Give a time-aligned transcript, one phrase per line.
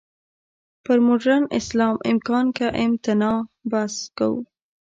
[0.83, 3.39] پر «مډرن اسلام، امکان که امتناع؟»
[3.71, 4.37] بحث کوو.